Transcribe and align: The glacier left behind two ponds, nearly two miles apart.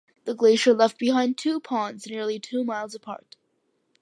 The 0.25 0.33
glacier 0.33 0.73
left 0.73 0.97
behind 0.97 1.37
two 1.37 1.59
ponds, 1.59 2.07
nearly 2.07 2.39
two 2.39 2.63
miles 2.63 2.95
apart. 2.95 3.35